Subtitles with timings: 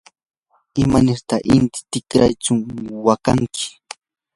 [0.83, 2.59] ¿imanirtaq inti tikraychaw
[3.05, 3.65] waqanki?